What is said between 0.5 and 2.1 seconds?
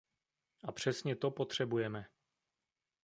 A přesně to potřebujeme.